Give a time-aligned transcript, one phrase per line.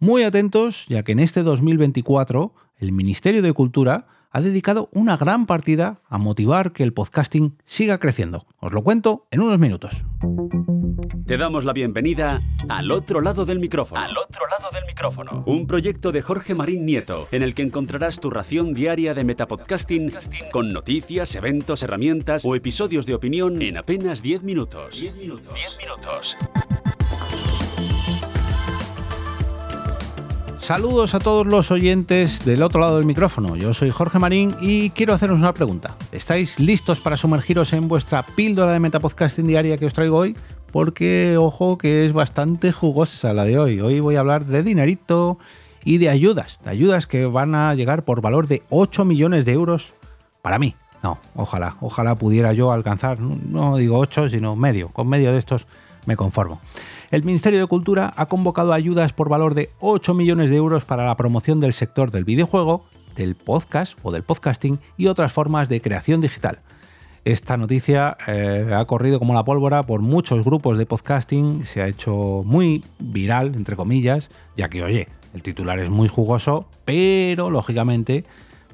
[0.00, 5.46] Muy atentos, ya que en este 2024 el Ministerio de Cultura ha dedicado una gran
[5.46, 8.46] partida a motivar que el podcasting siga creciendo.
[8.58, 10.04] Os lo cuento en unos minutos.
[11.26, 14.00] Te damos la bienvenida al otro lado del micrófono.
[14.00, 15.44] Al otro lado del micrófono.
[15.46, 20.12] Un proyecto de Jorge Marín Nieto, en el que encontrarás tu ración diaria de metapodcasting
[20.50, 25.00] con noticias, eventos, herramientas o episodios de opinión en apenas 10 minutos.
[25.00, 25.54] 10 minutos.
[25.54, 26.36] 10 minutos.
[30.64, 33.54] Saludos a todos los oyentes del otro lado del micrófono.
[33.54, 35.94] Yo soy Jorge Marín y quiero haceros una pregunta.
[36.10, 40.34] ¿Estáis listos para sumergiros en vuestra píldora de metapodcasting diaria que os traigo hoy?
[40.72, 43.82] Porque, ojo, que es bastante jugosa la de hoy.
[43.82, 45.38] Hoy voy a hablar de dinerito
[45.84, 46.60] y de ayudas.
[46.64, 49.92] De ayudas que van a llegar por valor de 8 millones de euros
[50.40, 50.74] para mí.
[51.02, 54.88] No, ojalá, ojalá pudiera yo alcanzar, no digo 8, sino medio.
[54.88, 55.66] Con medio de estos
[56.06, 56.62] me conformo
[57.14, 61.04] el Ministerio de Cultura ha convocado ayudas por valor de 8 millones de euros para
[61.04, 65.80] la promoción del sector del videojuego, del podcast o del podcasting y otras formas de
[65.80, 66.58] creación digital.
[67.24, 71.86] Esta noticia eh, ha corrido como la pólvora por muchos grupos de podcasting, se ha
[71.86, 78.24] hecho muy viral, entre comillas, ya que, oye, el titular es muy jugoso, pero lógicamente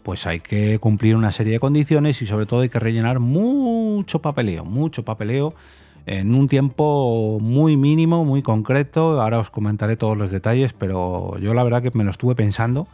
[0.03, 4.23] pues hay que cumplir una serie de condiciones y sobre todo hay que rellenar mucho
[4.23, 5.53] papeleo, mucho papeleo
[6.07, 9.21] en un tiempo muy mínimo, muy concreto.
[9.21, 12.89] Ahora os comentaré todos los detalles, pero yo la verdad que me lo estuve pensando.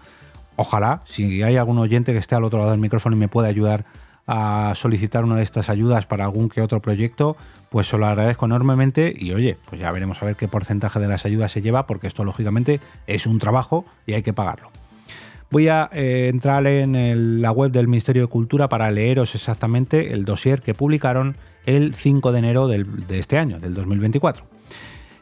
[0.56, 3.48] Ojalá, si hay algún oyente que esté al otro lado del micrófono y me pueda
[3.48, 3.84] ayudar
[4.26, 7.36] a solicitar una de estas ayudas para algún que otro proyecto,
[7.70, 11.08] pues se lo agradezco enormemente y oye, pues ya veremos a ver qué porcentaje de
[11.08, 14.70] las ayudas se lleva, porque esto lógicamente es un trabajo y hay que pagarlo.
[15.50, 20.24] Voy a eh, entrar en la web del Ministerio de Cultura para leeros exactamente el
[20.24, 21.36] dossier que publicaron
[21.66, 24.44] el 5 de enero de este año, del 2024.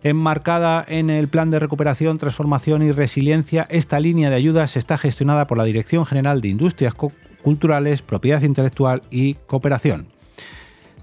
[0.03, 5.47] Enmarcada en el Plan de Recuperación, Transformación y Resiliencia, esta línea de ayudas está gestionada
[5.47, 6.93] por la Dirección General de Industrias
[7.43, 10.09] Culturales, Propiedad Intelectual y Cooperación.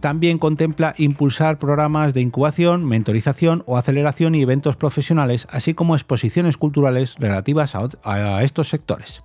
[0.01, 6.57] También contempla impulsar programas de incubación, mentorización o aceleración y eventos profesionales, así como exposiciones
[6.57, 9.24] culturales relativas a estos sectores.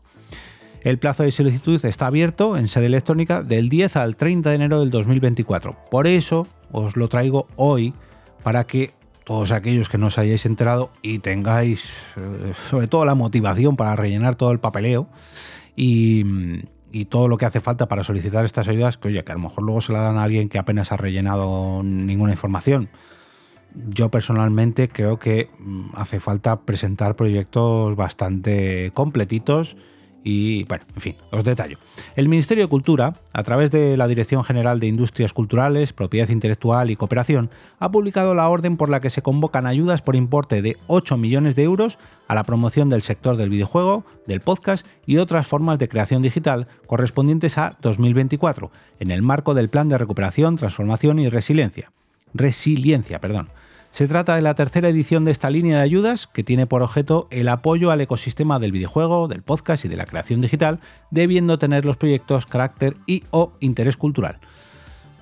[0.86, 4.78] El plazo de solicitud está abierto en sede electrónica del 10 al 30 de enero
[4.78, 5.76] del 2024.
[5.90, 7.92] Por eso os lo traigo hoy
[8.44, 8.92] para que
[9.24, 13.96] todos aquellos que no os hayáis enterado y tengáis eh, sobre todo la motivación para
[13.96, 15.08] rellenar todo el papeleo
[15.74, 16.24] y,
[17.10, 19.80] todo lo que hace falta para solicitar estas ayudas, que que a lo mejor luego
[19.80, 22.90] se la dan a alguien que apenas ha rellenado ninguna información.
[23.74, 29.76] Yo personalmente creo que mm, hace falta presentar proyectos bastante completitos
[30.28, 31.78] y bueno, en fin, os detallo.
[32.16, 36.90] El Ministerio de Cultura, a través de la Dirección General de Industrias Culturales, Propiedad Intelectual
[36.90, 37.48] y Cooperación,
[37.78, 41.54] ha publicado la orden por la que se convocan ayudas por importe de 8 millones
[41.54, 45.88] de euros a la promoción del sector del videojuego, del podcast y otras formas de
[45.88, 51.92] creación digital correspondientes a 2024, en el marco del Plan de Recuperación, Transformación y Resiliencia.
[52.34, 53.46] Resiliencia, perdón
[53.96, 57.28] se trata de la tercera edición de esta línea de ayudas que tiene por objeto
[57.30, 60.80] el apoyo al ecosistema del videojuego, del podcast y de la creación digital,
[61.10, 64.36] debiendo tener los proyectos carácter y o interés cultural.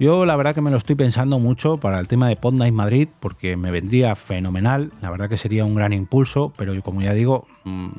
[0.01, 2.75] Yo la verdad que me lo estoy pensando mucho para el tema de Pod Night
[2.75, 7.15] Madrid porque me vendría fenomenal, la verdad que sería un gran impulso, pero como ya
[7.15, 7.91] digo, mm,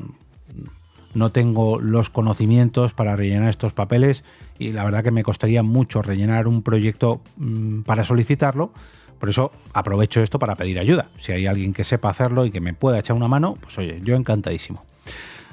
[1.14, 4.26] no tengo los conocimientos para rellenar estos papeles
[4.60, 8.74] y la verdad que me costaría mucho rellenar un proyecto mm, para solicitarlo
[9.20, 11.10] por eso aprovecho esto para pedir ayuda.
[11.18, 14.00] Si hay alguien que sepa hacerlo y que me pueda echar una mano, pues oye,
[14.04, 14.84] yo encantadísimo.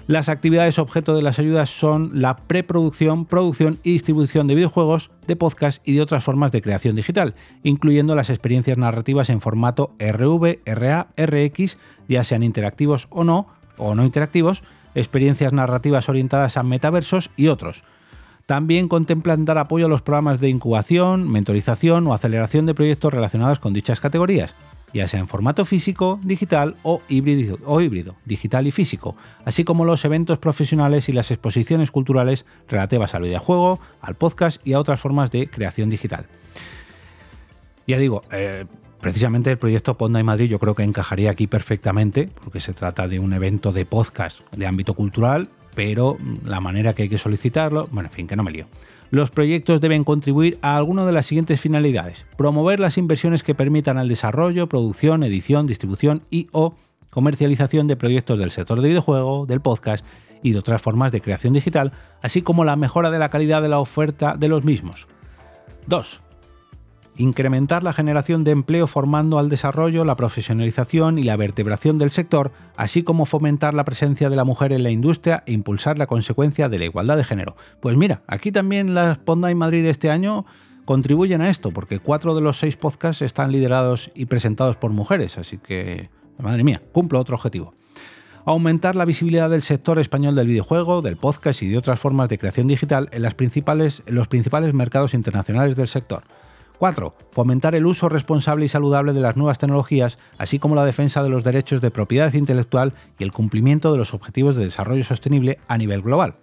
[0.09, 5.37] Las actividades objeto de las ayudas son la preproducción, producción y distribución de videojuegos, de
[5.37, 10.59] podcast y de otras formas de creación digital, incluyendo las experiencias narrativas en formato RV,
[10.67, 11.79] RA, RX,
[12.09, 13.47] ya sean interactivos o no,
[13.77, 14.65] o no interactivos,
[14.97, 17.85] experiencias narrativas orientadas a metaversos y otros.
[18.47, 23.59] También contemplan dar apoyo a los programas de incubación, mentorización o aceleración de proyectos relacionados
[23.61, 24.55] con dichas categorías,
[24.93, 30.39] ya sea en formato físico, digital o híbrido, digital y físico, así como los eventos
[30.39, 35.49] profesionales y las exposiciones culturales relativas al videojuego, al podcast y a otras formas de
[35.49, 36.27] creación digital.
[37.87, 38.67] Ya digo, eh,
[39.01, 43.09] precisamente el proyecto Ponda en Madrid yo creo que encajaría aquí perfectamente, porque se trata
[43.09, 47.89] de un evento de podcast de ámbito cultural pero la manera que hay que solicitarlo,
[47.91, 48.67] bueno, en fin, que no me lío.
[49.11, 52.25] Los proyectos deben contribuir a alguna de las siguientes finalidades.
[52.37, 56.75] Promover las inversiones que permitan el desarrollo, producción, edición, distribución y o
[57.11, 60.05] comercialización de proyectos del sector de videojuego, del podcast
[60.43, 61.93] y de otras formas de creación digital,
[62.23, 65.07] así como la mejora de la calidad de la oferta de los mismos.
[65.89, 66.23] 2.
[67.17, 72.53] Incrementar la generación de empleo formando al desarrollo, la profesionalización y la vertebración del sector,
[72.77, 76.69] así como fomentar la presencia de la mujer en la industria e impulsar la consecuencia
[76.69, 77.57] de la igualdad de género.
[77.81, 80.47] Pues mira, aquí también la Ponda Madrid este año
[80.85, 85.39] contribuyen a esto, porque cuatro de los seis podcasts están liderados y presentados por mujeres,
[85.39, 87.75] así que, madre mía, cumplo otro objetivo.
[88.45, 92.39] Aumentar la visibilidad del sector español del videojuego, del podcast y de otras formas de
[92.39, 96.25] creación digital las en los principales mercados internacionales del sector.
[96.83, 97.15] 4.
[97.31, 101.29] Fomentar el uso responsable y saludable de las nuevas tecnologías, así como la defensa de
[101.29, 105.79] los derechos de propiedad intelectual y el cumplimiento de los objetivos de desarrollo sostenible a
[105.79, 106.35] nivel global.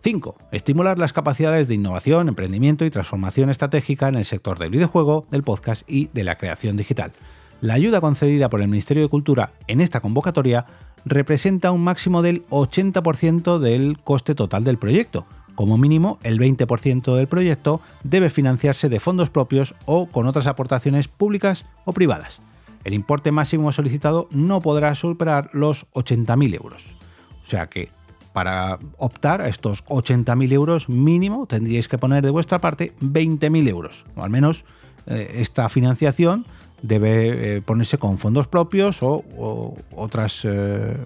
[0.00, 0.36] 5.
[0.52, 5.42] Estimular las capacidades de innovación, emprendimiento y transformación estratégica en el sector del videojuego, del
[5.42, 7.12] podcast y de la creación digital.
[7.60, 10.64] La ayuda concedida por el Ministerio de Cultura en esta convocatoria
[11.04, 15.26] representa un máximo del 80% del coste total del proyecto,
[15.58, 21.08] como mínimo, el 20% del proyecto debe financiarse de fondos propios o con otras aportaciones
[21.08, 22.40] públicas o privadas.
[22.84, 26.84] El importe máximo solicitado no podrá superar los 80.000 euros.
[27.44, 27.90] O sea que
[28.32, 34.06] para optar a estos 80.000 euros mínimo tendríais que poner de vuestra parte 20.000 euros.
[34.14, 34.64] O al menos
[35.08, 36.46] eh, esta financiación
[36.82, 40.96] debe eh, ponerse con fondos propios o, otras eh,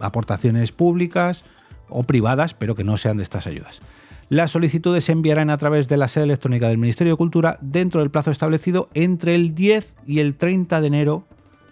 [0.00, 1.44] aportaciones públicas
[1.90, 3.82] o privadas, pero que no sean de estas ayudas.
[4.28, 8.00] Las solicitudes se enviarán a través de la sede electrónica del Ministerio de Cultura dentro
[8.00, 11.24] del plazo establecido entre el 10 y el 30 de enero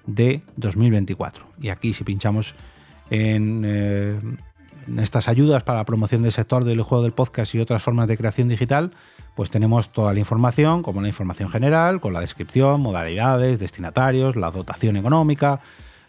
[0.07, 1.45] de 2024.
[1.61, 2.55] Y aquí si pinchamos
[3.11, 4.19] en, eh,
[4.99, 8.17] estas ayudas para la promoción del sector del juego del podcast y otras formas de
[8.17, 8.93] creación digital,
[9.35, 14.51] pues tenemos toda la información, como la información general, con la descripción, modalidades, destinatarios, la
[14.51, 15.61] dotación económica,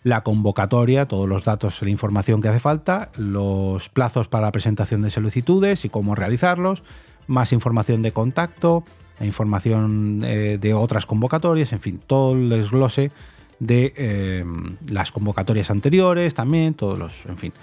[0.03, 5.01] la convocatoria, todos los datos, la información que hace falta, los plazos para la presentación
[5.01, 6.83] de solicitudes y cómo realizarlos,
[7.27, 8.83] más información de contacto,
[9.19, 13.11] información eh, de otras convocatorias, en fin, todo el desglose
[13.59, 14.45] de eh,
[14.89, 17.53] las convocatorias anteriores también, todos los, en fin,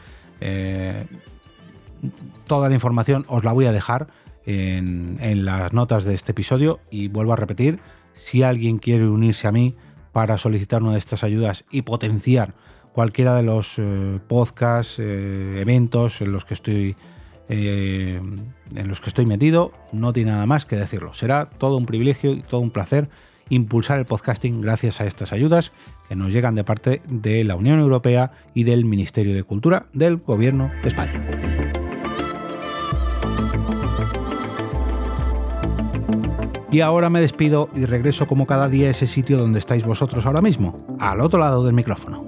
[0.40, 1.06] eh,
[2.46, 4.08] toda la información os la voy a dejar
[4.46, 7.78] en las notas de este episodio y vuelvo a repetir,
[8.12, 9.74] si alguien quiere unirse a mí,
[10.14, 12.54] para solicitar una de estas ayudas y potenciar
[12.92, 16.96] cualquiera de los eh, podcasts, eh, eventos en los que estoy
[17.48, 18.20] eh,
[18.74, 21.12] en los que estoy metido, no tiene nada más que decirlo.
[21.12, 23.10] Será todo un privilegio y todo un placer
[23.50, 25.72] impulsar el podcasting gracias a estas ayudas
[26.08, 30.18] que nos llegan de parte de la Unión Europea y del Ministerio de Cultura del
[30.18, 31.73] Gobierno de España.
[36.74, 40.26] Y ahora me despido y regreso como cada día a ese sitio donde estáis vosotros
[40.26, 42.23] ahora mismo, al otro lado del micrófono.